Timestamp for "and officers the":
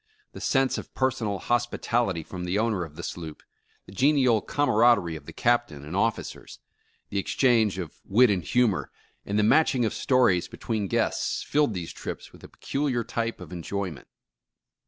5.85-7.19